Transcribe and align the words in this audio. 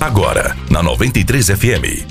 Agora, 0.00 0.56
na 0.70 0.80
93 0.80 1.48
FM. 1.48 2.06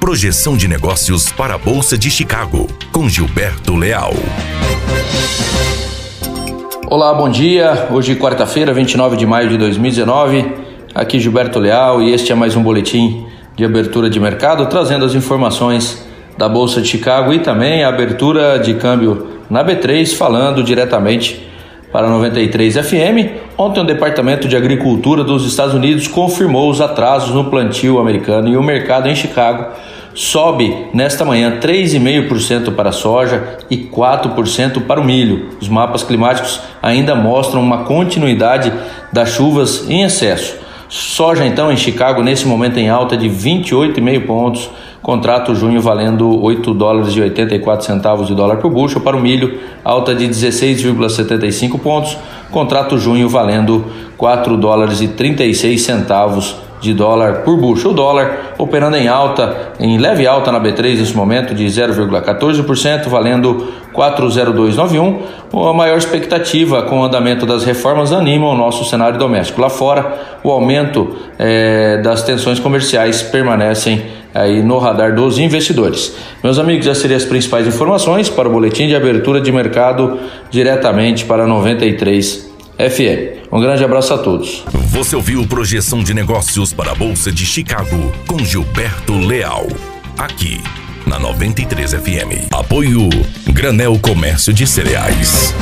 Projeção 0.00 0.56
de 0.56 0.66
negócios 0.66 1.30
para 1.30 1.54
a 1.54 1.58
Bolsa 1.58 1.96
de 1.96 2.10
Chicago, 2.10 2.66
com 2.90 3.08
Gilberto 3.08 3.76
Leal. 3.76 4.12
Olá, 6.88 7.14
bom 7.14 7.28
dia. 7.28 7.86
Hoje, 7.92 8.16
quarta-feira, 8.16 8.74
29 8.74 9.16
de 9.16 9.24
maio 9.24 9.48
de 9.48 9.56
2019. 9.56 10.52
Aqui 10.92 11.20
Gilberto 11.20 11.60
Leal 11.60 12.02
e 12.02 12.12
este 12.12 12.32
é 12.32 12.34
mais 12.34 12.56
um 12.56 12.62
boletim 12.62 13.24
de 13.54 13.64
abertura 13.64 14.10
de 14.10 14.18
mercado, 14.18 14.66
trazendo 14.66 15.04
as 15.04 15.14
informações 15.14 16.04
da 16.36 16.48
Bolsa 16.48 16.82
de 16.82 16.88
Chicago 16.88 17.32
e 17.32 17.38
também 17.38 17.84
a 17.84 17.88
abertura 17.88 18.58
de 18.58 18.74
câmbio 18.74 19.28
na 19.48 19.64
B3, 19.64 20.12
falando 20.16 20.60
diretamente 20.60 21.51
para 21.92 22.08
93 22.08 22.78
FM. 22.78 23.42
Ontem 23.56 23.80
o 23.80 23.84
Departamento 23.84 24.48
de 24.48 24.56
Agricultura 24.56 25.22
dos 25.22 25.46
Estados 25.46 25.74
Unidos 25.74 26.08
confirmou 26.08 26.70
os 26.70 26.80
atrasos 26.80 27.34
no 27.34 27.44
plantio 27.44 27.98
americano 27.98 28.48
e 28.48 28.56
o 28.56 28.62
mercado 28.62 29.08
em 29.08 29.14
Chicago 29.14 29.66
sobe 30.14 30.88
nesta 30.92 31.24
manhã 31.24 31.58
3,5% 31.60 32.74
para 32.74 32.90
a 32.90 32.92
soja 32.92 33.58
e 33.70 33.76
4% 33.76 34.82
para 34.86 35.00
o 35.00 35.04
milho. 35.04 35.50
Os 35.60 35.68
mapas 35.68 36.02
climáticos 36.02 36.60
ainda 36.82 37.14
mostram 37.14 37.62
uma 37.62 37.84
continuidade 37.84 38.72
das 39.12 39.30
chuvas 39.30 39.88
em 39.88 40.02
excesso. 40.02 40.56
Soja 40.88 41.46
então 41.46 41.72
em 41.72 41.76
Chicago 41.76 42.22
nesse 42.22 42.46
momento 42.46 42.78
em 42.78 42.90
alta 42.90 43.16
de 43.16 43.28
28,5 43.28 44.26
pontos 44.26 44.70
Contrato 45.02 45.52
junho 45.52 45.82
valendo 45.82 46.40
8 46.40 46.72
dólares 46.74 47.16
e 47.16 47.20
84 47.20 47.84
centavos 47.84 48.28
de 48.28 48.34
dólar 48.36 48.58
por 48.58 48.70
bushel. 48.70 49.00
Para 49.00 49.16
o 49.16 49.20
milho, 49.20 49.58
alta 49.84 50.14
de 50.14 50.28
16,75 50.28 51.80
pontos. 51.80 52.16
Contrato 52.52 52.96
junho 52.96 53.28
valendo 53.28 53.84
4 54.16 54.56
dólares 54.56 55.00
e 55.00 55.08
36 55.08 55.82
centavos 55.82 56.56
de 56.82 56.92
dólar 56.92 57.42
por 57.44 57.56
bushel. 57.56 57.92
O 57.92 57.94
dólar 57.94 58.54
operando 58.58 58.96
em 58.96 59.06
alta, 59.06 59.72
em 59.78 59.96
leve 59.96 60.26
alta 60.26 60.50
na 60.50 60.60
B3 60.60 60.98
nesse 60.98 61.16
momento 61.16 61.54
de 61.54 61.64
0,14%, 61.64 63.08
valendo 63.08 63.68
40291. 63.92 65.22
A 65.68 65.72
maior 65.72 65.96
expectativa 65.96 66.82
com 66.82 67.00
o 67.00 67.04
andamento 67.04 67.46
das 67.46 67.64
reformas 67.64 68.12
anima 68.12 68.48
o 68.48 68.54
nosso 68.56 68.84
cenário 68.84 69.18
doméstico. 69.18 69.60
Lá 69.60 69.70
fora, 69.70 70.20
o 70.42 70.50
aumento 70.50 71.16
é, 71.38 71.98
das 71.98 72.24
tensões 72.24 72.58
comerciais 72.58 73.22
permanecem 73.22 74.02
aí 74.34 74.62
no 74.62 74.78
radar 74.78 75.14
dos 75.14 75.38
investidores. 75.38 76.16
Meus 76.42 76.58
amigos, 76.58 76.86
essas 76.86 77.02
seriam 77.02 77.18
as 77.18 77.24
principais 77.24 77.66
informações 77.66 78.28
para 78.28 78.48
o 78.48 78.52
boletim 78.52 78.88
de 78.88 78.96
abertura 78.96 79.40
de 79.40 79.52
mercado 79.52 80.18
diretamente 80.50 81.24
para 81.24 81.46
93 81.46 82.51
FM. 82.90 83.46
Um 83.52 83.60
grande 83.60 83.84
abraço 83.84 84.12
a 84.12 84.18
todos. 84.18 84.64
Você 84.88 85.14
ouviu 85.14 85.46
projeção 85.46 86.02
de 86.02 86.12
negócios 86.12 86.72
para 86.72 86.92
a 86.92 86.94
Bolsa 86.94 87.30
de 87.30 87.46
Chicago 87.46 88.12
com 88.26 88.38
Gilberto 88.38 89.16
Leal, 89.16 89.66
aqui 90.18 90.60
na 91.06 91.18
93 91.18 91.94
FM. 91.94 92.52
Apoio 92.52 93.08
Granel 93.52 93.98
Comércio 94.00 94.52
de 94.52 94.66
Cereais. 94.66 95.54